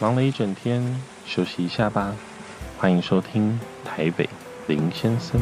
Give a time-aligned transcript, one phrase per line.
[0.00, 0.82] 忙了一整天，
[1.26, 2.16] 休息一下吧。
[2.78, 4.26] 欢迎收听台北
[4.66, 5.38] 林先生。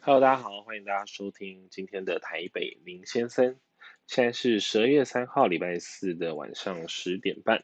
[0.00, 3.54] Hello，大家好，欢迎大家收听今天的台北林先生。
[4.08, 7.62] 现在是十二月三号礼拜四的晚上十点半。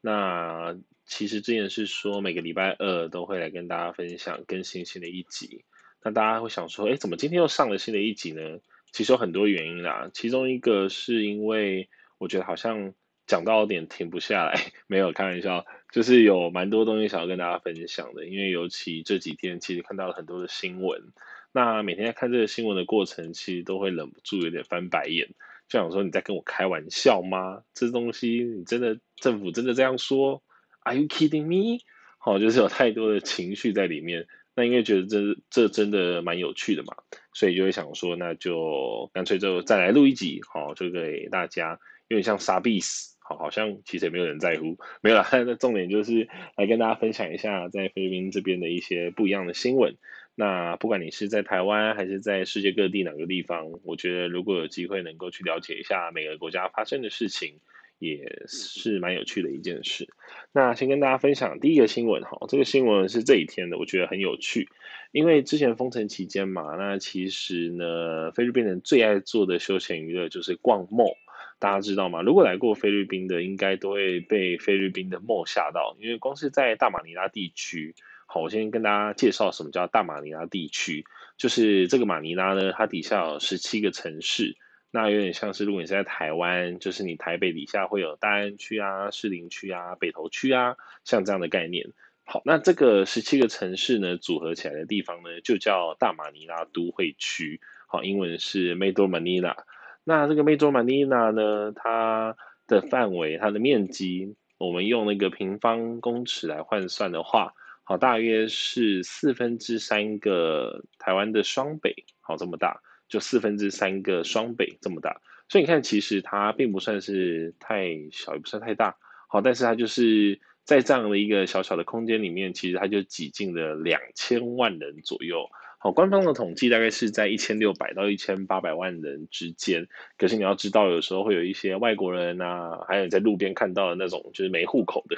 [0.00, 5.64] 那其实之前是说每个礼拜二都会来跟大家分享更新新的一集。
[6.04, 8.60] 那大家会想说，哎，怎么今天又上了新的一集呢？
[8.96, 12.94] 其实有很多原因啦，其中一个是因为我觉得好像
[13.26, 18.24] 讲到有点停不下来， 没有开玩笑，就是有蛮多东西想要跟大家分享的。
[18.24, 21.12] 因为尤其这几天，其实看到了很多的新闻，
[21.52, 25.28] 那每天在看这个新闻的过程，其实都会忍不住有点翻白眼，
[25.68, 27.64] 就想说你在跟我开玩笑吗？
[27.74, 30.42] 这东西你真的政府真的这样说
[30.84, 31.82] ？Are you kidding me？
[32.16, 34.26] 好，就是有太多的情绪在里面。
[34.56, 36.94] 那因为觉得这这真的蛮有趣的嘛，
[37.34, 45.28] 所以就会想说，那就干脆就再来录一集，好，就给大家有点像杀必死，好，好像其实也没有人在乎，没有啦。
[45.30, 49.94] 那重点就是来跟大家分享一下在菲律宾这边的一些不一样的新闻。
[50.34, 57.60] 那不管你是在台湾还是在世界各地哪个地方，我觉得如果有机会能够去了解一下每个国家发生的事情。
[57.98, 60.08] 也是蛮有趣的一件事。
[60.52, 64.68] 那先跟大家分享第一个新闻哈，这个新闻是这几天的，我觉得很有趣。
[65.12, 71.16] 因为之前封城期间嘛，那其实呢，菲律宾人最爱做的休闲娱乐就是逛 mall，
[71.58, 72.22] 大家知道吗？
[72.22, 77.94] 如果来过菲律宾的，应该都会被菲律宾的 mall 吓到，因为光是在大马尼拉地区，
[78.26, 81.04] 好，我先跟大家介绍什么叫大马尼拉地区，
[81.38, 84.56] 就是这个马尼拉呢，它底下有十七个城市。
[84.96, 91.92] 那有点像是，如果你是在台湾，就是你台北底下会有大安区啊、士林区啊、北投区啊，像这样的概念。
[92.24, 97.60] 好，那这个十七个城市呢，组合起来的地方呢，就叫大马尼拉都会区。
[97.86, 99.54] 好，英文是 Metro Manila。
[100.02, 102.34] 那这个 Metro Manila 呢，它
[102.66, 107.52] 的范围、它的面积，我们用那个平方公尺来换算的话，
[107.84, 112.80] 好，大约是四分之三个台湾的双北，好，这么大。
[113.08, 118.96] 就四分之三个双北这么大，所以你看，其实它并不算是太小，也不算太大，
[119.28, 125.48] 好，但是它就是在这样的一个小小的空间里面，其实它就挤进了两千万人左右。
[125.78, 129.86] 好，官方的统计大概是在一千六百到一千八百万人之间。
[130.16, 135.16] 可是你要知道，有时候会有一些外国人啊，还有在路边看到的那种就是没户口的，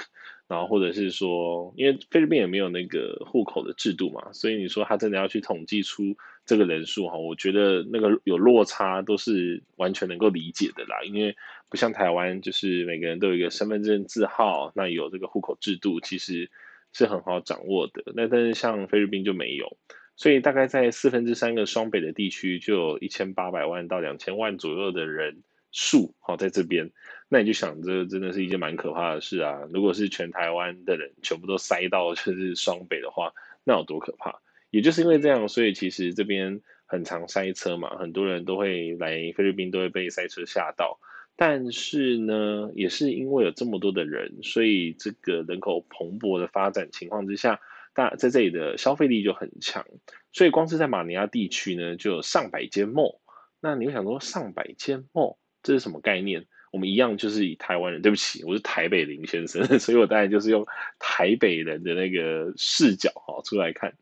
[0.49, 6.17] 然后或者是说，因为菲律宾也没有那个户口的制度嘛，所以你说他真的要去统计出
[6.49, 11.03] 这个人数哈，我觉得那个有落差都是完全能够理解的啦。
[11.05, 11.37] 因为
[11.69, 16.51] 不像台湾，就是每个人都有一个身份证字号，那有这个户口制度，其实
[16.95, 18.03] 是很好掌握的。
[18.17, 19.77] 那但是像菲律宾就没有。
[20.17, 26.91] 所以大概在四分之三个双北的地区，就有一千八百万到两千万左右的人数，哈在这边，
[27.29, 29.61] 那你就想这真的是一件蛮可怕的事啊！
[29.71, 33.35] 如果是全台湾的人全部都塞到就是双北的话，
[33.65, 34.41] 那有多可怕？
[34.71, 40.99] 也就是因为这样，所以其实这边很常塞车嘛，很多人都会来菲律宾都会被塞车吓到。
[41.37, 47.61] 但是呢，也是因为有这么多的人，所以这个人口蓬勃的发展情况之下。
[47.95, 49.85] 大在这里的消费力就很强，
[50.33, 53.19] 所以光是在马尼拉地区呢，就有上百间 mall。
[53.61, 56.47] 那你会想说，上百间 mall 这是什么概念？
[56.71, 60.65] 我们一样就是以台湾人，对不起，我是台北林先生， 所以我当然就是用
[61.01, 63.93] 台北人的那个视角哈出来看。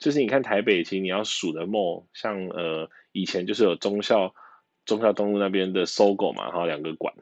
[0.00, 4.34] 就是你看台北，其实你要数的 mall，像呃以前就是有忠孝
[4.84, 7.14] 忠孝东路那边的 SOGO 嘛，然后两个馆，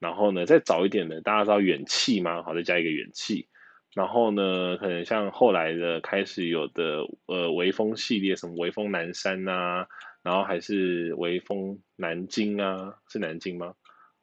[0.00, 2.42] 然后呢再早一点的，大家知道远企吗？
[2.42, 3.46] 好，再加一个远企。
[3.94, 9.86] 然后呢，可能像后来的开始有的呃微风系列，什么微风南山啊，
[10.24, 13.74] 然后还是微风南京啊，是南京吗？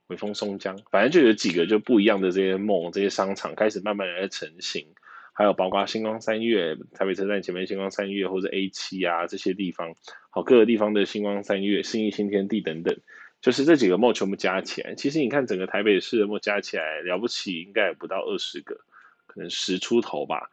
[0.07, 4.85] 微风松江，反正就有几个就不一样的这些梦，这些商场开始慢慢的在成型。
[5.33, 9.95] 还有包括星光三月，台北车站前面星光三月或者 A 七啊这些地方，
[10.29, 12.97] 好，各个地方的星光三月、新义新天地等等，
[13.41, 18.81] 就是这几个梦全部加起来，其实你看整个台北市的梦加起来了不起，应该也不到二十个。
[19.27, 20.49] 可能十出头吧，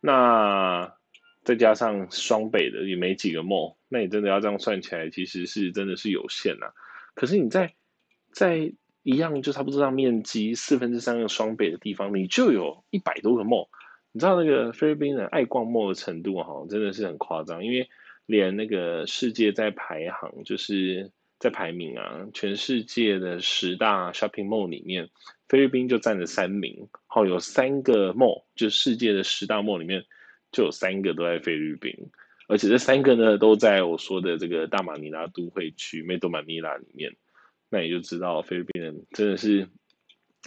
[0.00, 0.94] 那
[1.44, 6.72] 再加上双北的也没几个 mall，那你真的要这样算起来，其实是真的是有限呐、
[7.14, 7.74] 可是你在
[8.32, 13.68] 在一样就差不多这样面积四分之三个双北的地方，你就有一百多个 mall。
[14.12, 17.88] 你知道那个菲律宾人爱逛 mall 的程度哈，真的是很夸张，因为
[18.26, 21.10] 连那个世界在排行就是。
[21.42, 25.08] 在排名啊，全世界的十大 shopping mall 里面，
[25.48, 26.88] 菲律宾就占了三名。
[27.08, 30.04] 好，有三个 mall，就世界的十大 mall 里面，
[30.52, 31.92] 就有三个都在菲律宾，
[32.46, 37.12] 而且这三个呢，都在我说的这个大马尼拉都会区 Metro Manila 里面。
[37.68, 39.66] 那你就知道菲律宾人真的是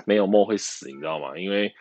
[0.05, 1.37] 没有 mall 会死，你知道吗？
[1.37, 1.75] 因为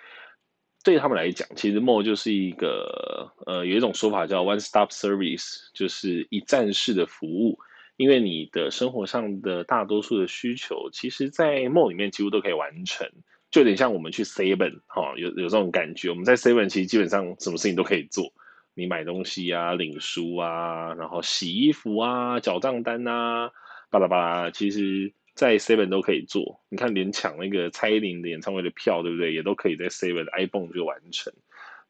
[0.84, 7.58] 对他们来讲，其实 mall 就是一个呃，有一种说法叫 one stop service，就是一站式的服务。
[7.96, 13.08] 因为你的生活上的大多数的需求，其实，在 Mo 里面几乎都可以完成，
[13.52, 16.10] 就有点像我们去 seven 哈，有有这种感觉。
[16.10, 18.32] 我们在 seven 其实基本上什么事情都可以做，
[18.74, 23.52] 你买东西啊、领书啊、然后洗衣服啊、缴账单啊，
[23.90, 26.60] 巴拉巴拉，其实在 seven 都可以做。
[26.68, 29.32] 你看，连抢那个蔡依林的演唱会的票，对不对？
[29.34, 31.32] 也都可以在 seven 的 ibon 就完成。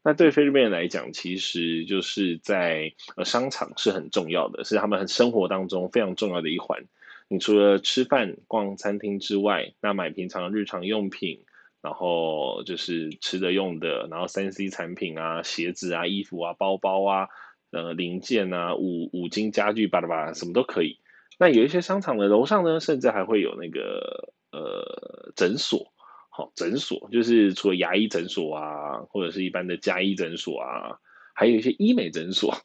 [0.02, 6.84] 那对菲律宾人来讲，其实就是在呃商场是很重要的，是他们很生活当中非常重要的一环。
[7.28, 11.42] 你除了吃饭、逛餐厅之外，那买平常日常用品，
[11.80, 17.28] 然后就是吃的用的，然后三 C 产品啊、鞋子啊、衣服啊、包包啊、
[17.72, 20.98] 呃零件啊、五五金家具巴拉巴拉什么都可以。
[21.38, 25.92] 那有一些商场的楼上呢，甚至还会有那个呃诊所。
[26.30, 30.98] 好，诊所就是除了牙医诊所啊，或者是一般的家医诊所啊，
[31.32, 32.56] 还有一些医美诊所。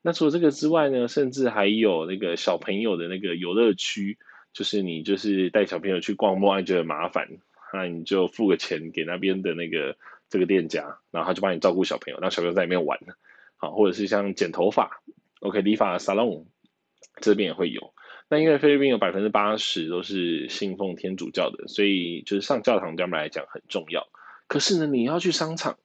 [0.00, 4.16] 那除了这个之外呢，甚至还有那个小朋友的那个游乐区，
[4.52, 7.28] 就是你就是带小朋友去逛 mall，觉得麻烦，
[7.72, 9.96] 那你就付个钱给那边的那个
[10.30, 12.96] 这个店家，然后他就帮你照顾小朋友，让小朋友在里面玩。
[13.56, 15.02] 好，或者是像剪头发
[15.40, 16.44] ，OK，理发 salon
[17.20, 17.92] 这边也会有。
[18.28, 24.06] 那因为菲律宾有百分之八十都是信奉天主教的，所以就是上教堂对他们来讲很重要。
[24.48, 25.78] 可是呢，你要去商场，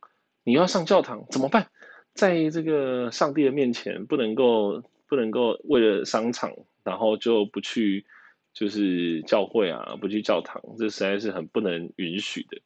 [0.43, 1.67] 你要上教堂怎么办？
[2.13, 6.53] 在这个上帝的面前，不能够不能够为了商场，
[6.83, 8.05] 然后就不去
[8.53, 12.59] 就是教会啊，不去教堂，这实在是很不能允许的。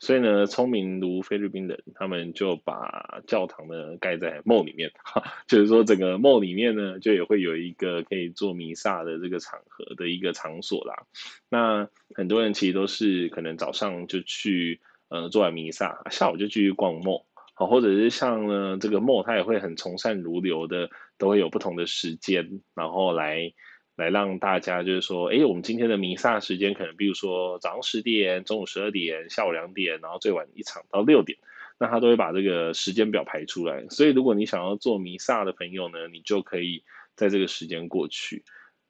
[0.00, 11.04] 所以呢，聪明如菲律宾人，他们就把教堂呢盖在 mall 里面，哈， 就是说整个 mall 里面呢，就也会有一个可以做弥撒的这个场合的一个场所啦。
[11.50, 14.80] 那很多人其实都是可能早上就去
[15.10, 20.88] 呃做完弥撒，下午就继续逛 mall，好，或者是像呢这个墓它也会很从善如流的，
[21.18, 23.52] 都会有不同的时间，然后来。
[24.00, 31.38] 来让大家就是说，哎，我们今天的弥撒时间可能，比如说早上十点、中午十二点、下午两点，然后最晚一场到六点，
[31.78, 33.86] 那他都会把这个时间表排出来。
[33.90, 36.82] 所以，如果你想要做弥撒的朋友呢，你就可以
[37.14, 38.42] 在这个时间过去。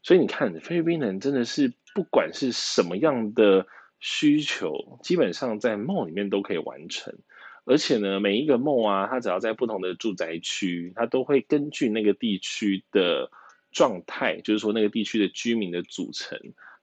[0.03, 3.67] 所以你看，菲律宾人真的是不管是什么样的
[3.99, 7.19] 需求，基本上在梦里面都可以完成。
[7.65, 13.29] 而且呢，每一个梦啊，它只要在不同的住宅区，它都会根据那个地区的。
[13.73, 16.39] 状态就是说，那个地区的居民的组成，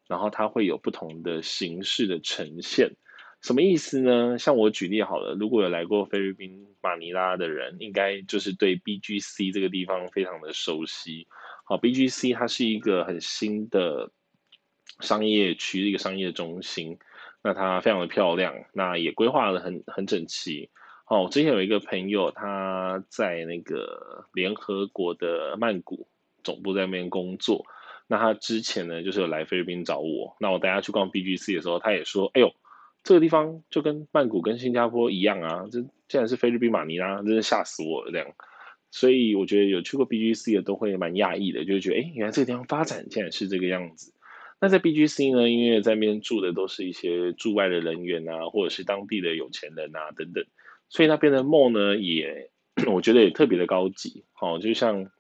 [0.08, 2.92] 然后它会有不同的形式的呈现。
[3.42, 4.40] 什么意思呢？
[4.40, 11.28] 像我举例好了，如果有来过菲律宾马尼拉的人，应该就是对 BGC 这个地方非常的熟悉。
[11.64, 14.12] 好，BGC 它是一个很新的
[15.02, 16.98] 商业区，一个商业中心。
[17.44, 20.70] 那它非常的漂亮，那也规划得很很整齐。
[21.06, 26.08] 哦，我之前有一个朋友，他在那个联合国的曼谷。
[26.48, 27.66] 总部在那边工作，
[28.08, 30.38] 那他之前呢，就是有来菲律宾找我。
[30.40, 32.54] 那我带他去逛 BGC 的时候，他也说：“哎呦，
[33.04, 38.28] 这个地方就跟曼谷跟新加坡一样啊，这竟然是菲律宾马尼拉，真是吓死我了这样。”
[38.92, 44.14] 所以我觉得有去过 BGC 的都会蛮讶异的，就会觉得：“哎，原来这个地方发展竟然是这个样子。”
[44.62, 50.46] 那在 BGC 呢，因为在那边住的都是一些驻外的人员啊，或者是当地的有钱人啊等等，
[50.88, 52.50] 所以那边的 mall 呢，也
[52.88, 55.12] 我觉得也特别的高级，好，就像。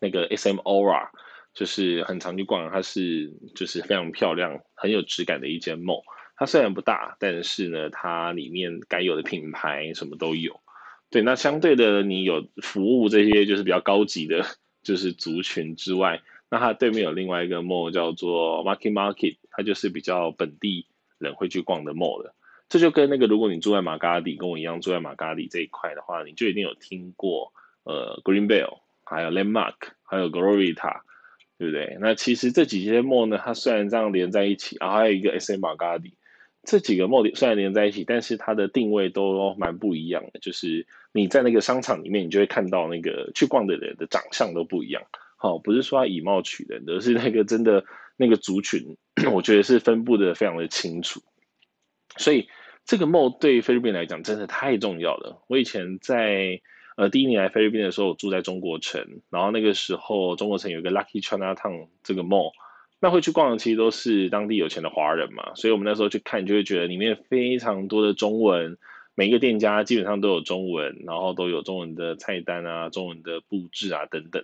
[0.00, 1.08] 那个 SM Aura
[1.54, 6.02] 就是很常去逛，它是就是非常漂亮、很有质感的一间 mall。
[6.36, 10.60] 它虽然不大，但是呢，它里面该有的品牌什么都有。
[11.08, 14.44] 对，那相对的，你有服务这些就是比较高级的，
[14.82, 20.86] 就是族群之外，那它对面有另外一个 mall 叫做 Market Market，它就是比较本地
[21.18, 22.34] 人会去逛的 mall 的。
[22.68, 27.52] 这就跟那个如果你住在马嘎里，跟我一样住在马嘎里这一块的话，你就一定有听过
[27.84, 28.80] 呃 Greenbelt。
[29.06, 31.00] 还有 Landmark，还有 Glorita，
[31.58, 31.96] 对不对？
[32.00, 36.14] 那其实这几间 mall 呢，它虽然这样连在一起，然后还有一个 SM Margadi，
[36.64, 40.40] 这几个 mall 虽然连在一起，但是它的定位都蛮不一样的。
[40.40, 45.02] 就是你在那个商场里面，你就会看到那个去逛的人的长相都不一样。
[45.36, 47.84] 好，不是说以貌取人，而是那个真的
[48.16, 48.96] 那个族群，
[49.32, 51.22] 我觉得是分布的非常的清楚。
[52.16, 52.48] 所以
[52.84, 55.42] 这个 mall 对菲律宾来讲真的太重要了。
[55.46, 56.60] 我以前在。
[56.96, 62.52] 呃，第一年来菲律宾的时候，我住在中国城，然后那个时候中国城有一个 Lucky Chinatown 这个 mall，
[63.00, 68.78] 那会去逛的其实都是当地有钱的华人嘛，所以我们那时候去看就会觉得里面非常多的中文，
[69.14, 74.42] 每一个店家基本上都有中文，然后都有中文的菜单啊、中文的布置啊等等。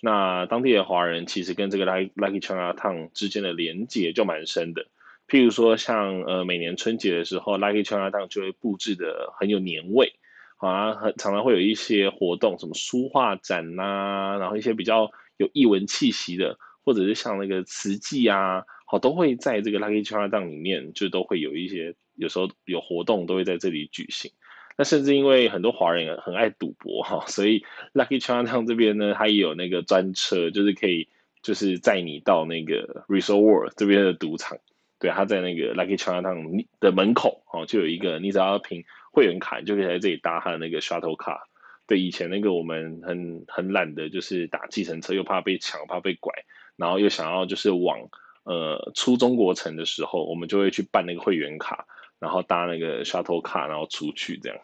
[0.00, 4.86] 那当地的华人其实跟这个 Lucky Chinatown 之间的连结就蛮深的。
[5.28, 10.14] 譬如说像呃每年春节的时候，Lucky Chinatown 就会布置的很有年味，
[10.60, 24.30] 啊，很常常会有一些活动，什么书画展呐、啊，然后一些比较有艺文气息的，或者是像那个瓷器啊，好都会在这个 Lucky Chinatown 里面，就都会有一些，有时候有活动都会在这里举行。
[24.76, 27.64] 那甚至因为很多华人很爱赌博哈，所以
[27.94, 31.08] Lucky Chinatown 这边呢，它也有那个专车，就是可以
[31.42, 34.58] 就是载你到那个 Resort World 这边的赌场。
[35.00, 41.40] 对，他在那个 Lucky Chinatown 的门口哦，就有一个，你只要凭会员卡，你就可以在这里搭他的那个 Shuttle Car。
[41.88, 46.32] 对，以前那个我们很很懒的，就是打计程车，又怕被抢，怕被拐，
[46.76, 47.98] 然后又想要就是往
[48.44, 51.86] 呃出中国城的时候，我们就会去办那个会员卡。
[52.20, 54.58] 然后搭那个 shuttle car，然后出去这样，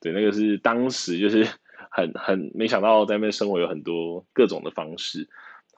[0.00, 1.46] 对，那个是当时就是
[1.92, 5.28] 很很没想到在那边生活有很多各种的方式，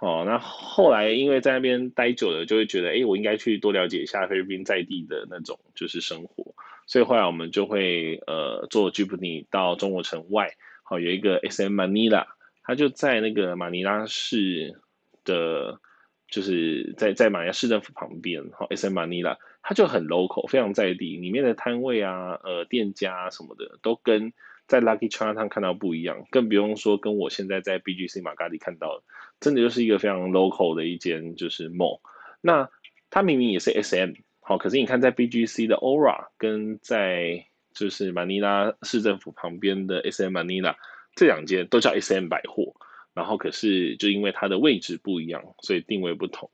[0.00, 6.54] 哦，那后来因为在那边待久了，就会觉得，哎，我应该去多了解一下菲律宾在地的那种就是生活，
[6.86, 10.50] 所以后来我们就会呃坐 jeepney 到中国城外，
[10.82, 12.26] 好，有一个 SM Manila，
[12.62, 14.80] 它就在那个马尼拉市
[15.24, 15.80] 的，
[16.28, 19.36] 就是在在马尼拉市政府旁边，好，SM Manila。
[19.66, 24.34] 它就很 local，非常在地，里面的摊位啊、呃店家啊什么的，都跟
[24.66, 29.02] 在 Lucky Chinatown 看到不一样，更不用说跟我现在在 BGC 马嘎里看到，
[29.44, 32.00] 真的就是一个非常 local 的一间就是 mall。
[32.40, 32.70] 那
[33.10, 40.76] 它明明也是 SM，好，可是你看在 BGC 的 Aura 跟在就是马尼拉市政府旁边的 SM Manila
[41.14, 42.74] 这两间都叫 SM 百货，
[43.12, 46.50] 然后可是就因为它的位置不一样，所以定位不同。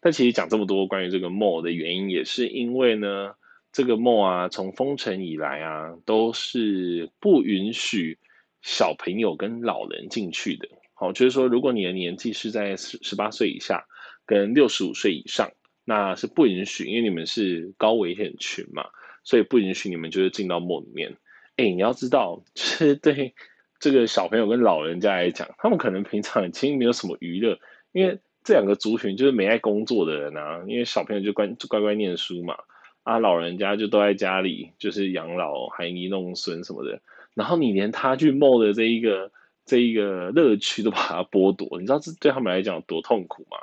[0.00, 3.34] 但其实讲这么多关于这个 mall 的原因，也是因为呢，
[3.70, 8.18] 这个 mall 啊，从封城以来啊，都是不允许
[8.62, 10.68] 小朋友跟老人进去的。
[11.02, 13.84] 好，就是说，如果你的年纪是在十十八岁以下，
[14.24, 15.50] 跟六十五岁以上，
[15.84, 18.84] 那是不允许，因为你们是高危险群嘛，
[19.24, 21.16] 所以不允许你们就是进到 mall 里面。
[21.56, 23.34] 哎，你要知道，就是对
[23.80, 27.58] 这个小朋友跟老人家来讲，他们可能平常已经没有什么娱乐，
[27.90, 28.20] 因为。
[28.44, 32.56] 这两个族群就是没爱工作的人啊，因为小朋友就乖就乖乖念书嘛，
[33.04, 37.00] 啊，老人家就都在家里就是养老、含饴弄孙什么的，
[37.34, 39.30] 然后你连他去 mall 的这一个
[39.64, 43.58] 这一个乐趣都把它剥夺，你知道这对他们来讲有多痛苦吗？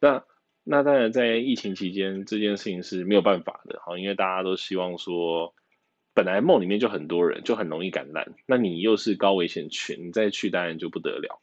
[0.00, 0.24] 那
[0.64, 5.54] 那当然在疫情期间这件事情是没有办法的，好，因为大家都希望说，
[6.12, 11.40] 本来 mall 里面就很多人，就很容易感染，那你又是高危险群，你再去当然就不得了。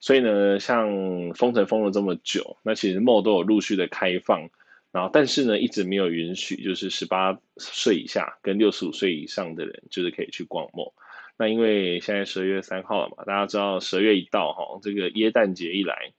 [0.00, 4.50] 所以呢，像封城封了这么久，那其实 mall 都有陆续的开放，
[4.92, 10.92] 然后但是呢，一直没有允许就是十八岁以下跟六十五岁以上的人就是可以去逛 mall。
[11.38, 16.12] 那因为现在十二月三号了嘛，大家知道十二月一到哈，这个耶诞节一来，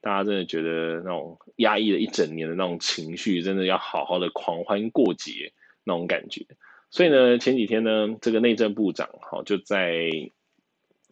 [0.00, 5.52] 大家真的觉得那种压抑了一整年的那种情绪，真的要好好的狂欢过节
[5.84, 6.46] 那种感觉。
[6.90, 10.10] 所以呢，前几天呢，这个内政部长哈就在。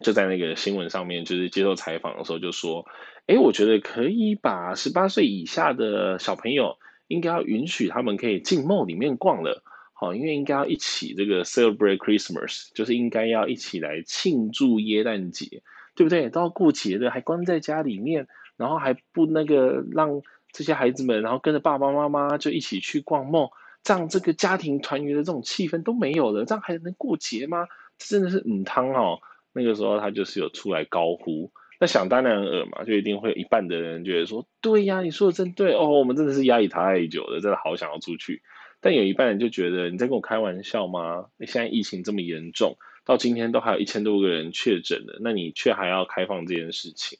[0.03, 2.87] 就在那个新闻上面，就是接受采访的时候就说
[3.27, 9.61] ：“哎，我觉得可以把十八岁以下的小朋友，应该要允许他们可以进墓里面逛了，
[10.01, 15.61] 好，因为应该要一起这个 celebrate Christmas，就是应该要一起来庆祝耶诞节，
[15.95, 16.27] 对不对？
[16.31, 18.27] 都要过节的，还关在家里面，
[18.57, 23.47] 然后还不那个让这些孩子们，然后跟着爸爸妈妈就一起去逛梦
[23.83, 27.67] 这样这个家庭团圆的这种气氛都没有了，这样还能过节吗？
[27.99, 29.19] 这真的是母汤哦。”
[29.53, 38.41] 那个时候他就是有出来高呼，那想当然尔嘛，就一定会有一半的人觉得说，对呀，你说的真对哦，我们真的是压抑太久了，真的好想要出去。
[38.81, 41.27] 但有一半人就觉得你在跟我开玩笑吗？
[41.37, 47.19] 你现在疫情这么严重，到今天都还有一千多个人确诊了，那你却还要开放这件事情？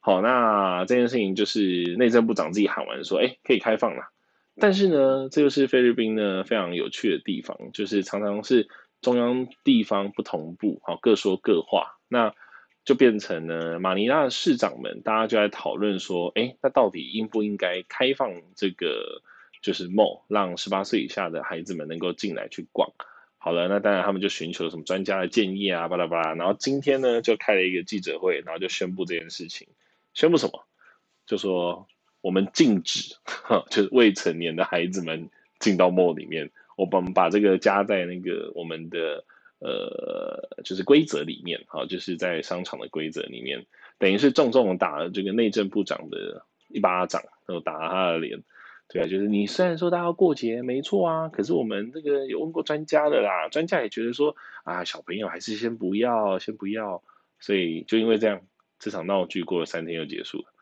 [0.00, 4.10] 好，那这件事情就是内政部长自己喊完说，哎，可以开放了。
[4.56, 8.68] 但是呢，这就是菲律宾呢非常有趣的地方，就是常常是。
[9.02, 12.34] 中央地方不同步，好，各说各话，那
[12.84, 19.22] 就变成了马尼拉的市长们，大家就在讨论说，哎，那到底应不应该开放这个
[19.62, 22.92] 就是 mall，让十八岁以下的孩子们能够进来去逛？
[23.38, 29.68] 好了，那当然他们就寻求什么专家的建议啊，巴拉巴拉，然后今天呢就开了一个记者会，然后就宣布这件事情，
[30.14, 30.66] 宣布什么？
[31.26, 31.86] 就说
[32.20, 33.14] 我们禁止，
[33.70, 36.50] 就是未成年的孩子们进到 mall 里面。
[36.76, 39.22] 我们把这个加在那个我们的
[39.58, 43.66] 呃，就是规则里面，好，就是在商场的规则里面，
[43.98, 48.42] 等于是重重打了这个内政部长的一巴掌，然后打了他的脸，
[48.92, 57.04] 对啊，就是你虽然说大家要过节，没错啊，可是我们这个有问过专家的啦，专家也觉得说啊，小朋友还是先不要，先不要，
[57.38, 58.42] 所以就因为这样，
[58.80, 60.52] 这场闹剧过了三天就结束了，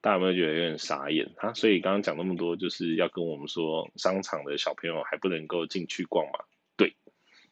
[0.00, 1.52] 大家有没有觉得有点傻眼啊？
[1.52, 6.40] 所以刚刚讲那么多，就是要跟我们说，商场的小朋友还不能够进去逛嘛？
[6.78, 6.96] 对，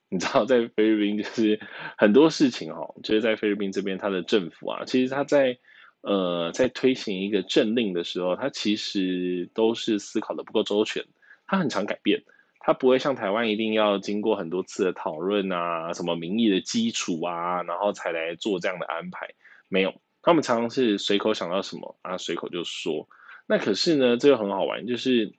[0.09, 1.61] 你知道在菲律宾就是
[1.99, 5.59] 很多事情哈，就是在菲律宾这边，他的政府啊，其实他在
[6.07, 11.05] 呃在推行一个政令的时候，他其实都是思考的不够周全，
[11.49, 12.23] 他很常改变。
[12.61, 19.35] 他不会像台湾一定要经过很多次的讨论啊，什么民意的基础啊，然后才来做这样的安排。
[19.69, 23.09] 没有，他们常常是随口想到什么啊，随口就说。
[23.47, 25.33] 那可是呢，这个很好玩，就是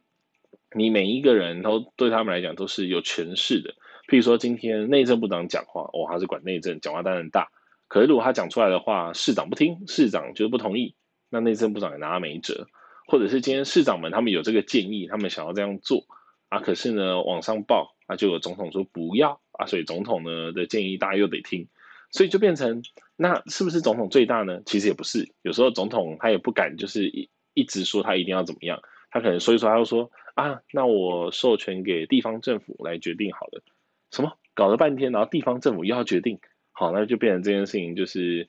[0.73, 3.73] 你每一个人都对他们来讲都是有权势的。
[4.07, 7.49] 譬如说，今天内政部长讲话，哦，他是管内政，讲话当然大。
[7.87, 10.95] 可是如果他讲出来的话，市长不听，市长就是不同意，
[11.29, 12.67] 那内政部长也拿他没辙。
[13.07, 16.05] 或者是今天市长们他们有这个建议，他们想要这样做。
[16.49, 21.67] 啊，可是呢，往上报啊，就有总统说不要啊，所以总统呢的建议大家又得听，
[22.11, 22.83] 所以就变成
[23.17, 24.61] 那是不是总统最大呢？
[24.65, 33.61] 其实也不是，有时候总统他也不敢就是一一直说他一定要怎么样，他可能说一说他就说啊，那我授权给地方政府来决定好了，
[34.11, 36.39] 什么搞了半天，然后地方政府又要决定，
[36.79, 38.47] 好，那就变成这件事情就是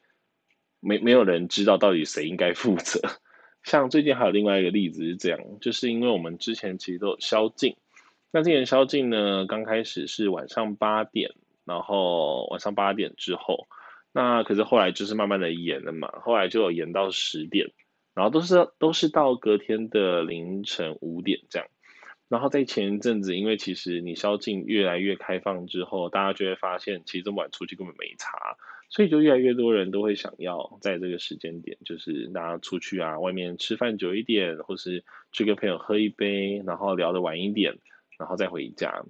[0.81, 3.01] 没没有人知道到底谁应该负责。
[3.65, 7.77] 像最近还有另外一个例子是这样，就是因为我们之前其实都有宵禁。
[8.31, 11.31] 那今年宵禁呢，刚开始是晚上八点，
[11.65, 13.67] 然后晚上八点之后，
[14.13, 17.71] 那可是后来就是慢慢的延了嘛，后来就有延到十点，
[18.13, 21.67] 然后都是都是到隔天的凌晨五点这样。
[22.29, 28.57] 然后在前一阵子，因为其实你宵禁越来越开放之后，大家就会发现，其实这么晚出去根本没差，
[28.89, 37.79] 所以就越来越多人都会想要在这个时间点，就是大家出去啊，外面吃饭久一点，或是去跟朋友喝一杯，然后聊得晚一点。
[38.19, 39.05] 然后再回家，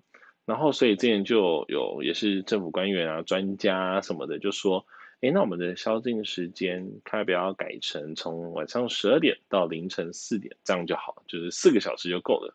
[0.45, 4.85] 然后所以之前就有也是政府官员啊、专家什么的就说，
[5.23, 12.55] 哎，那我们的宵禁时间看要不要改成从晚上十二点到凌晨四点，这样就好，就是四个小时就够了。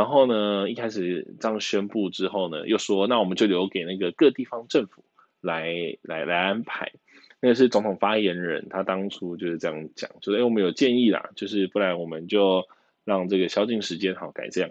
[0.00, 5.04] 然后呢，一开始这样宣布之后呢，又说那我们就留给那个各地方政府
[5.42, 6.92] 来来来安排。
[7.38, 12.66] 那个是总统发言人，他当初就是这样讲，就是哎我们有建议啦，就是不然我们就
[13.04, 14.70] 让这个宵禁时间好改这样。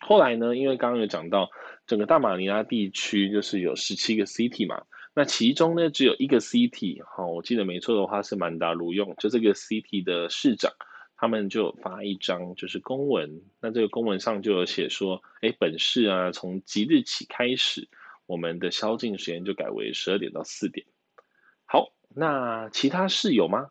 [0.00, 1.48] 后来呢，因为刚刚有讲到
[1.86, 4.82] 整个大马尼拉地区就是有十七个 city 嘛，
[5.14, 10.72] 那其中呢只有一个 city，好，我记得没错的话是曼达卢用，就这个 city 的市长，
[11.22, 17.88] 他们就发一张就是公文，那这个公文上就有写说，哎，本市啊从即日起开始，
[18.26, 20.84] 我们的宵禁时间就改为十二点到四点。
[21.64, 23.68] 好，那其他市有吗？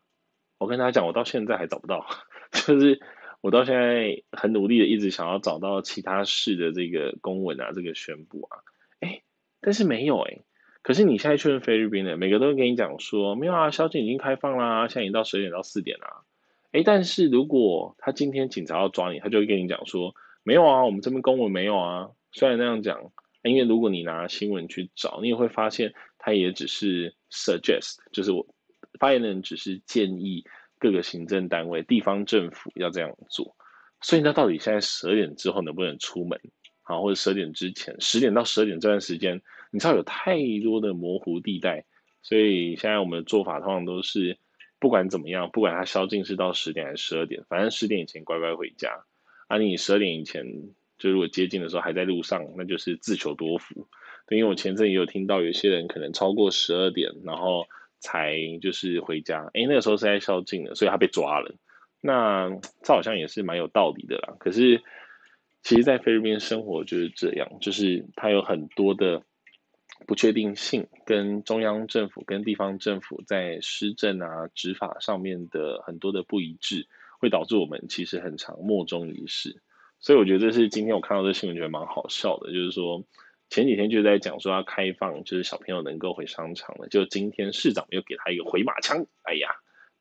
[0.59, 2.07] 我跟大家讲，我到现在还找不到，
[2.65, 3.01] 就是。
[3.41, 8.59] 我到现在很努力的一直想要找到其他市的这个公文啊，这个宣布啊，
[8.99, 9.23] 哎，
[9.61, 10.41] 但是没有哎。
[10.83, 16.21] 可是你现在去问菲律宾的，每个都会跟你讲说，没有啊，宵禁已经开放啦，现在已经到十二点到四点啦。
[16.71, 22.09] 哎，但是如果他今天警察要抓你，他就会跟你讲说，没有啊，我们这边公文没有啊。
[22.31, 23.11] 虽然那样讲，
[23.43, 28.47] 因为如果你拿新闻去找，你也会发现，他也只是 suggest，就是我
[28.99, 30.43] 发言人只是建议。
[30.83, 33.55] 各个行政单位、地方政府要这样做，
[34.01, 36.41] 所以那到底现在十二点之后能不能出门？
[36.81, 41.85] 好，或者十二点之前，十点到十二点这段时间，你知道有太多的模糊地带，
[42.23, 44.39] 所以现在我们的做法通常都是，
[44.81, 49.05] 不管怎么样，不管他宵禁是到十点还是十二点，反正十点以前乖乖回家。
[49.47, 50.45] 啊，你十二点以前
[50.97, 53.87] 就如果接近的时候还在路上，那就是自求多福。
[54.27, 57.65] 对，因为我前阵也有听到有些人可能超过十二点，然后。
[58.03, 61.53] 才就是回家，诶，那个时候是在宵禁的，所以他被抓了。
[62.01, 62.49] 那
[62.81, 64.33] 这好像也是蛮有道理的啦。
[64.39, 64.81] 可是，
[65.61, 69.21] 其实，在菲律宾生活就是这样，就是它有很多的
[70.11, 76.89] 不确定性，跟中央政府跟地方政府在施政啊、执法上面的很多的不一致，
[77.21, 79.61] 会导致我们其实很常莫衷一是。
[80.01, 83.05] 所以，我觉得这是今天我看到这新闻，觉得蛮好笑的，就是说。
[83.49, 86.89] 前几天就在讲说要开放，就是小朋友能够回商场了。
[86.89, 89.49] 就今天市长又给他一个回马枪，哎呀，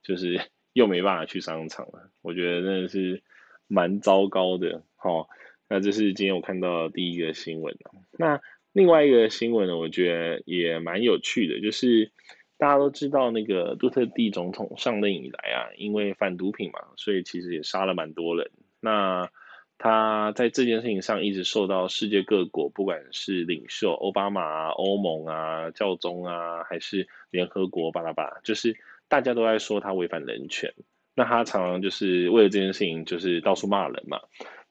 [0.02, 0.40] 就是
[0.72, 2.10] 又没办法去商场了。
[2.20, 3.22] 我觉得真的是
[3.68, 4.82] 蛮糟糕的。
[4.96, 5.28] 好，
[5.68, 7.76] 那这是今天我看到的第一个新闻。
[8.18, 8.40] 那
[8.72, 12.12] 另外一个新闻呢，我觉得也蛮有趣的，就是
[12.56, 18.50] 大家都知道那个杜特地总统上任以来啊，因为反毒品嘛，所以其实也杀了蛮多人。
[18.80, 19.28] 那
[19.76, 28.76] 他在这件事情上一直受到世界各国，不管是领袖奥巴马啊、欧盟啊、教宗啊，还是联合国巴拉巴，就是
[29.08, 30.74] 大家都在说他违反人权。
[31.16, 34.20] 那他常常就是为了这件事情，就是到处骂人嘛。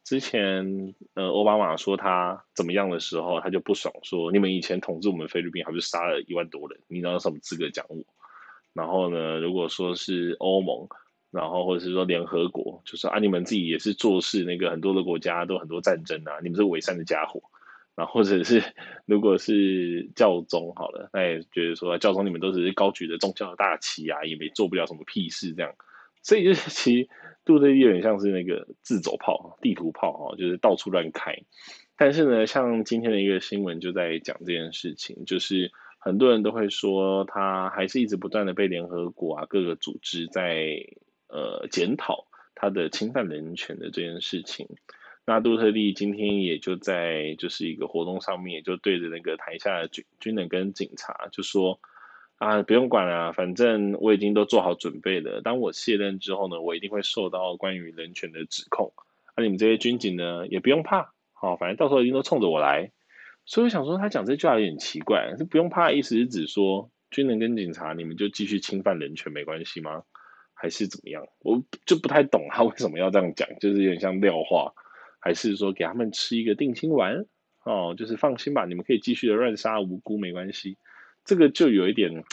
[0.10, 6.80] 之前呃，奥巴马说他怎么样的时候，他就不爽，说你们以前统治我们菲律宾，还不是杀了一万多人？
[6.88, 8.04] 你哪有什么资格讲我？
[8.74, 10.88] 然后呢，如果说是欧盟，
[11.30, 17.40] 然后或者是说联合国，就是啊，你们自己也是做事，那个很多的国家都很多战争啊，你们是伪善的家伙。
[17.94, 18.64] 然后或者是
[19.06, 25.72] 如果是教宗好了，那也觉得说教宗你们都只是高举着宗教的大旗啊，也没做不了什么屁事这样。
[26.22, 27.10] 所以就是 其实
[27.46, 31.36] 杜特地有点像是那个自走炮、地图炮哈，就是到处乱开。
[31.98, 40.86] 但是呢，像今天的一个新闻就在讲这件事情，就是很多人都会说他还是一直不断的被联合国啊各个组织在
[41.28, 44.68] 呃检讨他的侵犯人权的这件事情。
[45.26, 51.80] 那杜特地今天也就在就是一个活动上面，就对着那个台下的军军人跟警察就说。
[52.40, 55.42] 啊，不用管了，反正我已经都做好准备了。
[55.42, 58.94] 当我卸任之后呢，我一定会受到关于人权的指控。
[59.36, 62.92] 那、啊、你们这些军警呢，也不用怕，好、哦，反正到时候一定都冲着我来。
[63.46, 70.04] 所以我想说，他讲这句话有点奇怪，这不用怕，意思是指说军人跟警察，你们就继续侵犯人权没关系吗？
[70.54, 71.26] 还是怎么样？
[71.40, 74.74] 我就不太懂他为什么要这样讲，就是有点像撂话，
[75.20, 77.26] 还是说给他们吃一个定心丸？
[77.66, 80.78] 哦，就是放心吧，你们可以继续的乱杀无辜，没关系。
[81.30, 82.24] 这个就有一点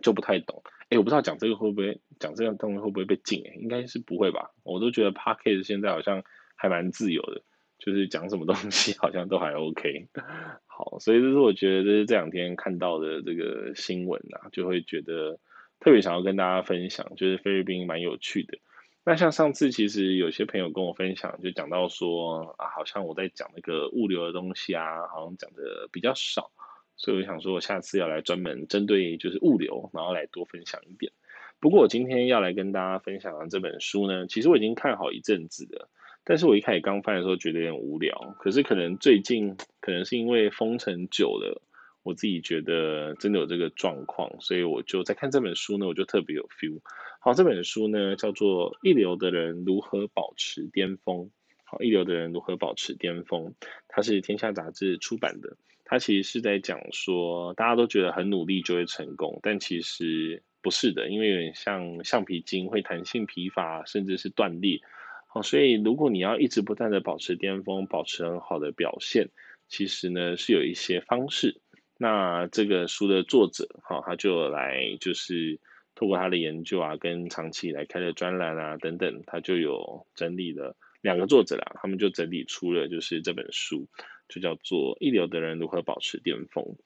[0.00, 3.44] 就不太懂，哎，我不知道讲这个会不会讲这样东西会不会被禁？
[3.46, 4.50] 哎，应该是不会吧？
[4.62, 6.24] 我都觉得 Podcast 现在好像
[6.56, 7.42] 还蛮自由的，
[7.78, 10.08] 就是讲什么东西 好像都还 OK。
[10.64, 15.38] 好，所以这是我觉得这是这两天看到的这个新闻啊，就会觉得
[15.78, 18.56] 特别想要跟大家分享，就是菲律宾蛮有趣的。
[19.04, 26.50] 那像上次其实有些朋友跟我分享，就讲到说啊，好像我在讲那个物流的东西啊，好像讲的比较少。
[26.98, 31.12] 所以我想说，我下次要来专门针对就是物流，然后来多分享一点。
[31.60, 35.88] 不过我今天要来跟大家分享的这本书呢，其实我已经看好一阵子了，
[36.24, 38.36] 但是我一开始刚翻的时候觉得有点无聊。
[38.38, 41.62] 可是可能最近可能是因为封城久了，
[42.02, 46.80] 我自己觉得真的有这个状况，所以我就在看这本书呢，我就特别有 feel。
[47.20, 51.16] 好，这本书呢叫做《一流的人如何保持巅峰》。
[51.64, 53.46] 好，《一流的人如何保持巅峰》，
[53.88, 55.56] 它是天下杂志出版的。
[55.90, 64.80] 他其实是在讲说，大家都觉得很努力就会成功，但其实不是的，因为有点像橡皮筋会弹性疲乏，甚至是断裂。
[65.28, 69.30] 好，所以如果你要一直不断的保持巅峰，保持很好的表现，
[69.66, 71.60] 其实呢是有一些方式。
[71.96, 75.58] 那这个书的作者，好，他就来就是
[75.94, 83.88] 透过他的研究啊，跟长期以来开的专栏啊等等，他就有整理了两个作者啦，他们就整理出了就是这本书。
[84.28, 86.76] 就叫做一流的人如何保持巅峰。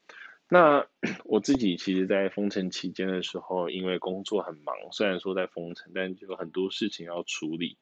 [0.48, 0.86] 那
[1.26, 7.78] 我自己其实，在封城期间的时候，因为工作很忙，虽然说在封城，但就有很多事情要处理，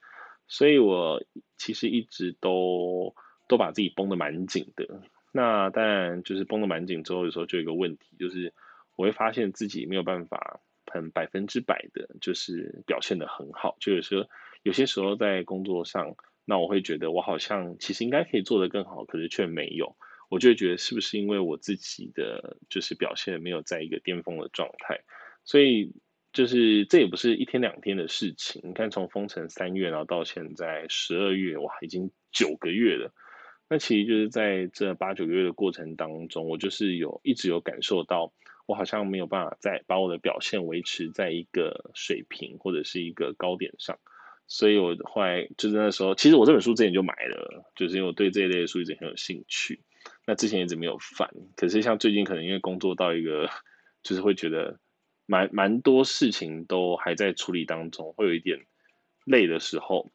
[0.48, 1.22] 所以我
[1.58, 3.14] 其实一直都
[3.48, 5.02] 都把自己绷得蛮紧的。
[5.30, 8.54] 那当然，就是绷得蛮紧之后，有时候就有一个问题，就是
[8.96, 13.76] 我会发现自己没有办法很百分之百的，就是表现得很好。
[13.78, 14.26] 就有时候，
[14.62, 16.14] 有些时候在工作上。
[16.46, 19.94] 那我会觉得我好像其实应该可以做得更好，可是却没有。
[20.28, 24.98] 我就会觉得是不是因为我自己的就是表现没有在一个巅峰的状态，
[25.44, 25.92] 所以
[26.32, 28.62] 就是这也不是一天两天的事情。
[28.64, 33.14] 你看从封城三月，然后到现在十二月，哇，已经九个月了。
[33.68, 38.32] 那其实就是在这八九个月的过程当中，我就是有一直有感受到，
[38.66, 44.00] 我好像没有办法再把我的表现维持在一个水平或者是一个高点上。
[44.50, 49.80] 所以我后来就是那时候，其实我这本书之前就买了，就是因为我对这一类的书一直很有兴趣。
[50.26, 53.48] 那之前一直没有翻，可是像最近可能因为工作到一个，
[54.02, 54.80] 就是会觉得
[55.24, 58.66] 蛮蛮多事情都还在处理当中，会有一点
[59.24, 60.10] 累的时候，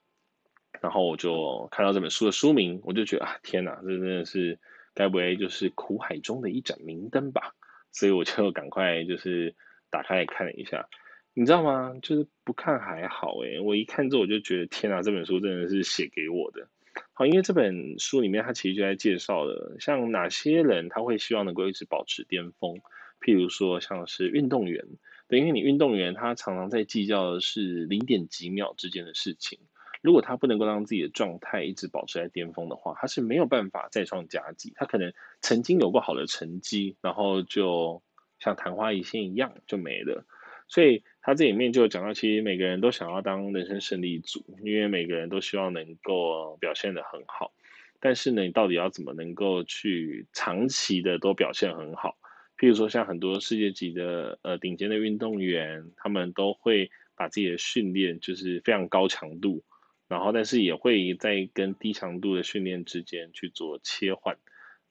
[0.81, 4.59] 然后我就看到这本书的书名，我就觉得啊，天哪，这真的是
[4.93, 7.55] 该不会就是苦海中的一盏明灯吧？
[7.93, 9.55] 所以我就赶快就是
[9.89, 10.89] 打开来看了一下。
[11.37, 11.93] 你知道吗？
[12.01, 16.69] 就是不看还好诶，我一看之后我就觉得天啊，这本书真的是写给我的。
[17.11, 22.79] 好，因为这本书里面它其实就在介绍了，像哪些人他会希望能够一直保持巅峰。
[23.19, 24.85] 譬如说像是运动员，
[25.27, 29.59] 对，因为你运动员他常常在计较的是零点几秒之间的事情。
[30.01, 34.71] 如果他不能够让自己的状态一直保持在巅峰的话，他是没有办法再创佳绩。
[34.75, 38.01] 他可能曾经有过好的成绩，然后就
[38.39, 40.23] 像昙花一现一样就没了。
[40.67, 47.53] 所以他这里面就讲到，其实每个人都想要当人生胜利组，因为每个人都希望能够表现得很好。
[47.99, 52.17] 但是呢，你到底要怎么能够去长期的都表现很好？
[52.57, 59.63] 譬如说，像很多世界级的呃顶尖的运动员，他们都会把自己的训练就是非常高强度，
[60.07, 64.37] 然后但是也会在跟低强度的训练之间去做切换。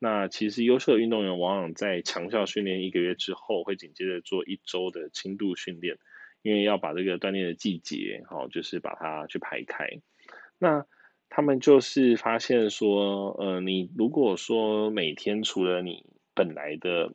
[0.05, 5.97] 那其实优秀的运动员往往在强效训练一个月之后，会紧接着做一周的轻度训练，
[6.43, 9.89] 因为要把这个锻炼的季节，好，就是把它去排开。
[10.59, 10.85] 那
[11.31, 17.15] 他们就是发现说，呃，你如果说每天除了你本来的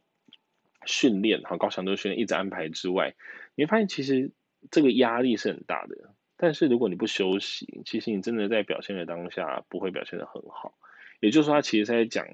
[0.88, 3.14] 训练和高强度训练一直安排之外，
[3.54, 4.32] 你会发现其实
[4.72, 6.16] 这个压力是很大的。
[6.38, 10.74] 但是如果你不休息，其实你真的在表现的当下不会表现得很好。
[11.20, 12.26] 也就是说，他其实在讲，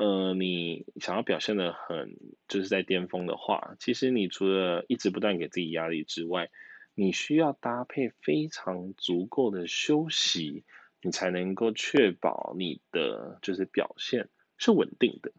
[0.00, 2.16] 呃，你想要表现得很
[2.48, 6.50] 就是在巅峰的话，其实你除了一直不断给自己压力之外，
[6.94, 10.64] 你需要搭配非常足够的休息。
[11.02, 15.32] 你才能够确保你的就是表现是稳定的。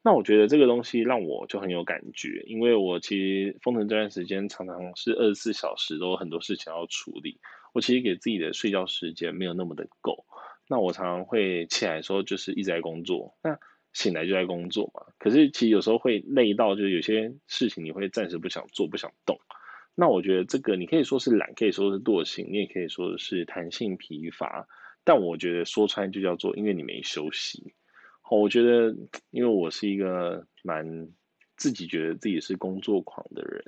[0.00, 7.40] 那我觉得这个东西让我就很有感觉，因为我其实封城这段时间常常是二十四小时都有很多事情要处理，
[7.74, 10.24] 我其实给自己的睡觉时间没有那么的够。
[10.68, 13.58] 那我常常会起来的时候就是一直在工作，那
[13.92, 15.12] 醒来就在工作嘛。
[15.18, 19.38] 可是其实有时候会累到，就是有些事情你会暂时不想做，不想动。
[19.94, 24.68] 那我觉得这个你可以说是懒，可以说是惰性，你也可以说是弹性疲乏。
[25.04, 27.74] 但我觉得说穿就叫做，因为你没休息。
[28.30, 28.94] 我觉得，
[29.30, 31.08] 因为我是一个蛮
[31.56, 33.64] 自己觉得自己是工作狂的人，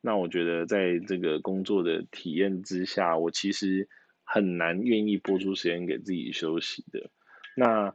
[0.00, 3.88] 那我觉得在这个工作的体验之下，我其实
[4.24, 7.10] 很难愿意拨出时间给自己休息的。
[7.56, 7.94] 那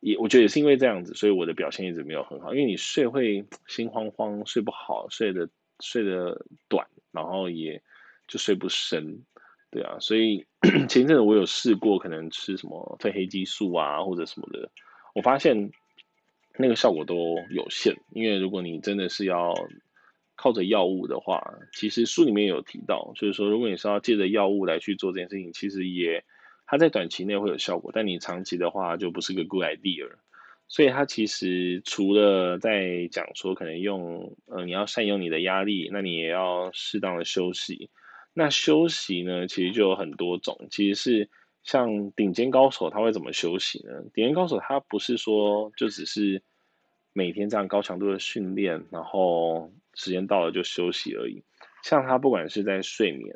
[0.00, 2.54] 也我觉得也是因为这样子，所以我的表现一直没有很好。
[2.54, 5.48] 因为你睡会心慌慌，睡不好，睡得
[5.80, 7.82] 睡得短，然后也
[8.26, 9.22] 就睡不深。
[9.70, 10.46] 对啊，所以
[10.88, 14.70] 前一阵子我有试过，可能吃什么褪黑激素啊，或者什么的，
[15.14, 15.70] 我发现
[16.56, 17.94] 那个效果都有限。
[18.12, 19.52] 因为如果你真的是要
[20.36, 21.42] 靠着药物的话，
[21.74, 26.24] 其实书里面有提到，就是说如果你是要借着药物来去做这件事情，其实也
[26.68, 30.06] 它在短期内会有效果，但你长期的话就不是个 good idea。
[30.68, 37.88] 所以它其实除了在讲说可能用呃你要善用你的压力，那你也要适当的休息。
[38.34, 40.68] 那休息呢，其实就有很多种。
[40.70, 41.30] 其实是
[41.62, 44.02] 像顶尖高手，他会怎么休息呢？
[44.12, 46.42] 顶尖高手他不是说就只是
[47.14, 51.42] 每天这样高强度的训练，然后时间到了就休息而已。
[51.82, 53.34] 像他不管是在睡眠，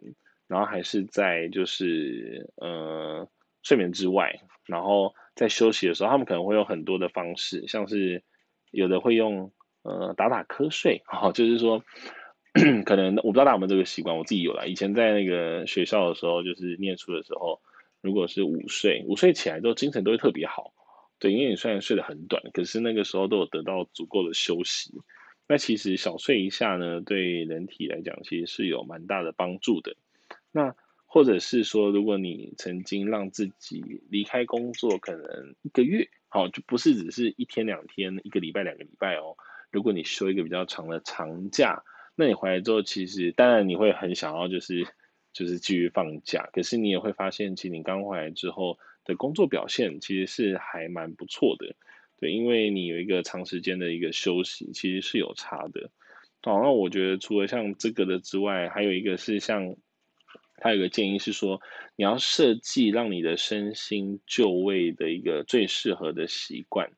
[0.52, 3.26] 然后还是在就是呃
[3.62, 8.22] 睡眠之外，然后在休息的时候，他们可能会有很多的方式，像是
[8.70, 9.50] 有的会用
[9.82, 11.82] 呃打打瞌睡，哈，就是说。
[12.84, 14.66] 可能我不知道大家有没有这个习惯，我自己有啦。
[14.66, 17.62] 以前在那个学校的时候，就是念书的时候，
[18.02, 20.74] 如果是午睡，午睡起来之后精神都会特别好。
[21.18, 24.92] 对，因为你虽然睡得很短，可是那个时候都有得到足够的休息。
[25.48, 29.96] 那其实小睡一下呢，对人体来讲其实是有蛮大的帮助的。
[30.52, 39.36] 那或者是说，如果你曾经让自己离开工作，可能一个月，好，就不是只是一天两天，一个礼拜两个礼拜哦。
[39.70, 41.82] 如果你休一个比较长的长假。
[42.14, 44.86] 那你回来之后，其实当然你会很想要就是
[45.32, 51.74] 就是继续放假，可是你也会发现，其实你刚回来之后的工作表现其实是还蛮不错的，
[52.20, 55.90] 对，因为你有一个长时间的一个休息，其实是有差的。
[56.42, 59.74] 好，那我觉得除了像这个的之外，还有一个是像
[60.56, 61.60] 他有个建议是说，
[61.96, 66.90] 你要设计让你的身心就位的一个最适合的习惯。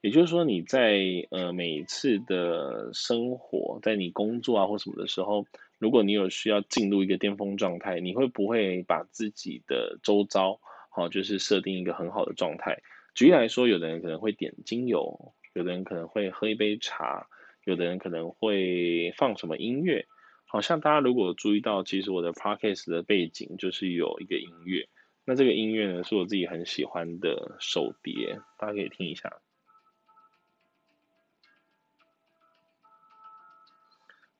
[0.00, 5.44] 也就是说，你在呃每一次的生活，在你工作啊或什么的时候，
[5.78, 12.78] 如果你有需要进入一个巅峰状态，你会不会把自己的周遭，好，就是设定一个很好的状态？
[13.14, 17.26] 举例来说，有的人可能会点精油，有的人可能会喝一杯茶，
[17.64, 20.06] 有的人可能会放什么音乐。
[20.50, 24.88] 好像大家如果注意到，其实我的 podcast 的背景就是有一个音乐，
[25.24, 29.40] 那这个音乐呢是我自己很喜欢的手碟，大家可以听一下。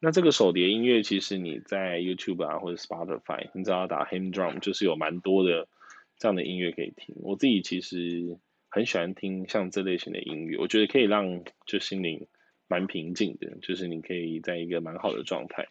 [0.00, 5.68] 那这个手碟音乐，其实你在 YouTube 啊或者 Spotify，你只要打 Him Drum，就是有蛮多的
[6.16, 7.16] 这样的音乐可以听。
[7.18, 8.38] 我自己其实
[8.70, 12.28] 很喜欢听像这类型的音乐，我觉得可以让就心灵
[12.68, 15.66] 蛮平静的，就是你可以在一个蛮好的状态。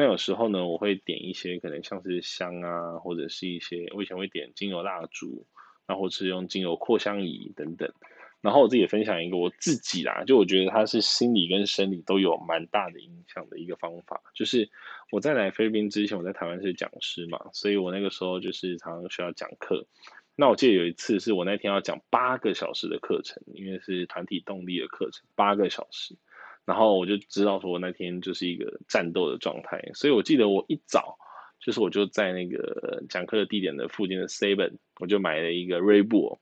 [0.00, 5.46] 那有时候呢，我会点一些可能像是香啊，或者是一些我以前会点精油蜡烛，
[5.86, 7.92] 然后是用精油扩香仪等等。
[8.40, 14.70] 然后我自己也分享一个我自己啦，就我觉得它是心理跟生理都有蛮大的影响的一个方法，就是
[15.12, 19.86] 我在来菲律宾之前，我在台湾是讲师嘛，所以我那个时候就是常常需要讲课。
[20.34, 26.16] 那我记得有一次是我那天要讲八个小时的课程，因为是团体动力的课程，八个小时，
[26.64, 31.18] 然后我就知道说我那天就是一个战斗的状态，所以我记得我一早
[31.60, 36.38] 就是我就在那个讲课的地点的附近的 Seven，我就买了一个 Red Bull。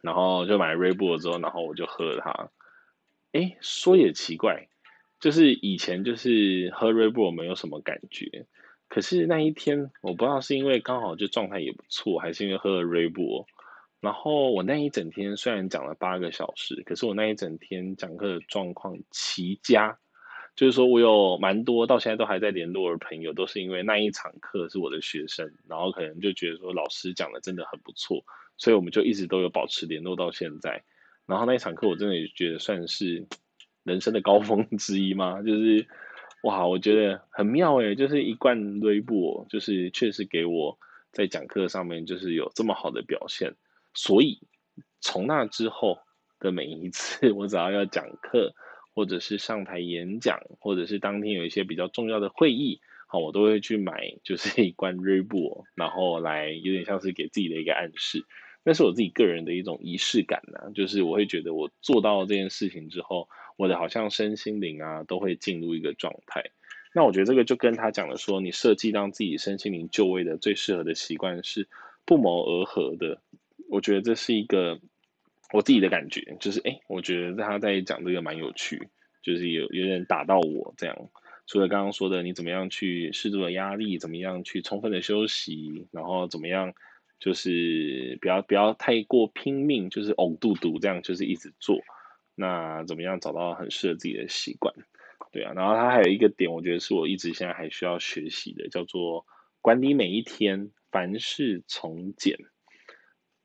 [0.00, 2.50] 然后就买 Red Bull 之后，然后我就喝了它。
[3.30, 4.66] 哎，说也奇怪，
[5.20, 8.46] 就是以前就是喝 Red Bull 没有什么感觉，
[8.88, 13.46] 可是那一天我不知道是因为刚好就状态也不错，还是因为喝了 Red Bull，
[14.02, 19.96] 然后我那一整天虽然讲了八个小时，可是我那一整天讲课的状况奇佳。
[20.54, 28.22] 就是说，我有蛮多到现在都还在联络的朋友，都是因为那一场课是我的学生，然后可能就觉得说老师讲的真的很不错，
[28.58, 30.82] 所以我们就一直都有保持联络到现在。
[31.24, 33.26] 然后那一场课我真的也觉得算是
[33.82, 35.86] 人生的高峰之一嘛，就是
[36.42, 40.78] 哇，我觉得很妙诶，就是一贯瑞布，就是确实给我
[41.12, 43.54] 在讲课上面就是有这么好的表现，
[43.94, 44.40] 所以
[45.00, 45.98] 从那之后
[46.40, 48.54] 的每一次， 我只要要讲课。
[48.94, 58.26] 或者是上台演讲，或者是当天有一些比较重要的会议，好，我都会去买，就是一罐 Red Bull，然后来有点像是给自己的一个暗示，
[58.62, 66.50] 那是我自己个人的一种仪式感呢、就是我会觉得我做到这件事情之后，我的好像身心灵啊都会进入一个状态。
[66.94, 71.66] 那我觉得这个就跟他讲的说，你设计让自己身心灵就位的最适合的习惯是
[72.04, 73.22] 不谋而合的。
[73.72, 74.78] 我觉得这是一个。
[75.54, 78.88] 我自己的感觉就是，哎，我觉得他在讲这个蛮有趣，
[79.22, 80.96] 就是有有点打到我这样。
[81.46, 86.72] 除了刚刚说的，你怎么样去适度的压力，怎么样去充分的休息，然后怎么样，
[87.20, 91.82] 就是不要不要太过拼命，就是呕肚肚这样，就是一直做。
[92.34, 94.74] 那怎么样找到很适合自己的习惯？
[95.32, 99.26] 对啊，然后他还有一个点，我觉得是我一直现在还需要学习的，叫做
[99.60, 102.38] 管理每一天，凡事从简。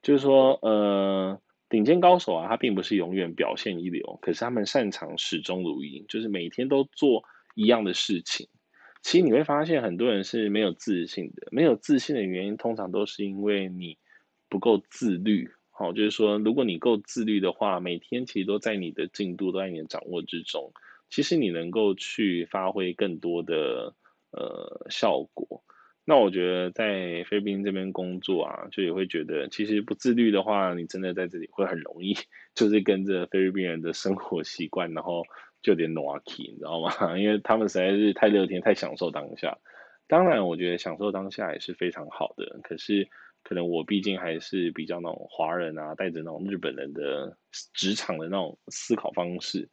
[0.08, 1.42] 就是说，呃。
[1.70, 8.48] 顶尖高手啊，他并不是永远表现一流，可是他们擅长始终如一，就是每天都做一样的事情。
[9.02, 13.98] 其实你会发现，很多人是没有自信的，没有自信的原因，通常都是因为你
[14.48, 15.50] 不够自律。
[15.70, 20.72] 好，就是说，如果你够自律的话，每天其实都在你的进度都在你的掌握之中，
[21.10, 23.94] 其实你能够去发挥更多的
[24.32, 25.66] 呃效果。
[26.10, 32.16] 那我觉得在菲律宾这边工作啊，就也会觉得，其实不自律的话，你真的在这里会很容易，
[32.56, 35.22] 就是跟着菲律宾人的生活习惯，然后
[35.62, 36.90] 就有点 noaki，你知道吗？
[37.20, 39.58] 因为他们实在是太乐天，太享受当下。
[40.08, 42.58] 当然，我觉得享受当下也是非常好的。
[42.64, 43.06] 可是，
[43.44, 47.38] 可能我毕竟还是比较那种华人啊，带着那种日本人的
[47.74, 49.68] 职场的那种思考方式。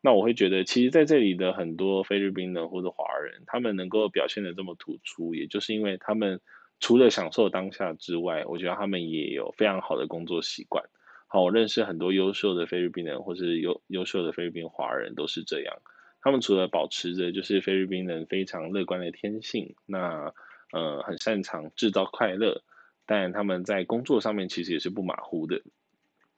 [0.00, 6.40] 那我会觉得，其实在这里的很多菲律宾人或者华人，他们能够表现得这么突出，也就是因为他们
[6.78, 10.84] 除了享受当下之外，我觉得他们也有非常好的工作习惯。
[11.26, 15.76] 好，我认识很多优秀的菲律宾人，或是优优秀的菲律宾华人都是这样。
[16.22, 20.32] 他们除了保持着就是菲律宾人非常乐观的天性，那
[20.72, 22.62] 呃很擅长制造快乐，
[23.04, 25.60] 但他们在工作上面其实也是不马虎的。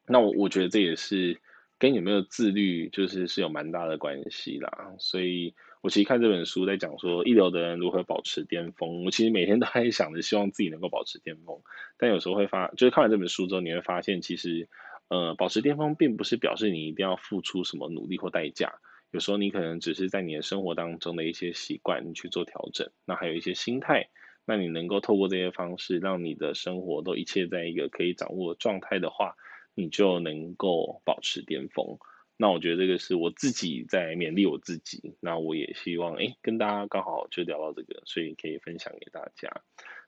[0.06, 1.38] 那我我觉得这也是。
[1.80, 4.94] 跟有没有自律，就是是有蛮大的关系啦。
[4.98, 9.02] 所以我其实看这本书在讲说一流的人如何保持巅峰。
[9.06, 11.62] 我其实每天都在想着希望自己能够保持巅峰，
[11.96, 14.68] 但有时候会发，就是看完这本书之后，你会发现其实，
[15.08, 18.74] 呃，保持巅峰并不是表示你一定要付出什么努力或代价。
[19.10, 22.90] 有时候你可能只是在你的生活当中的一些习惯，你去做调整。
[23.06, 24.10] 那还有一些心态，
[24.44, 29.34] 那你能够透过这些方式，让你的生活都一切在一个可以掌握的状态的话。
[29.80, 31.98] 你就能够保持巅峰，
[32.36, 39.62] 那我觉得这个是我自己在勉励我自己，那我也希望哎跟大家刚好就聊到这个，所以可以分享给大家，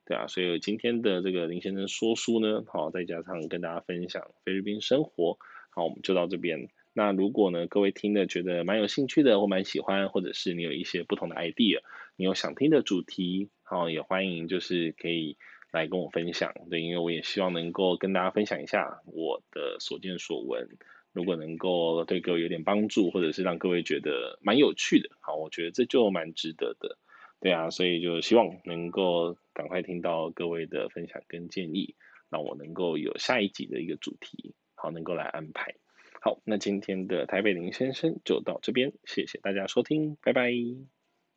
[0.05, 5.39] 对啊，所以今天的这个林先生说书呢，好，再加上跟大家分享菲律宾生活，
[5.71, 6.69] 好，我们就到这边。
[6.95, 11.81] 那如果呢各位听的觉得蛮有兴趣的或蛮喜欢，或者是你有一些不同的 idea，
[12.17, 15.39] 你有想听的主题，好，也欢迎就是可以。
[15.73, 20.69] 来跟我分享，对，因为我也希望能够跟大家分享一下我的所见所闻，
[21.13, 26.99] 如果能够对各位有点帮助，或者是让各位觉得蛮有趣的，好，我觉得这就蛮值得的，
[27.41, 31.95] 对啊，所以就希望能够赶快听到各位的分享跟建议，
[32.29, 35.75] 让我能够有下一集的一个主题，好，能够来安排。
[36.21, 41.02] 好，那今天的台北林先生就到这边，谢谢大家收听，拜拜。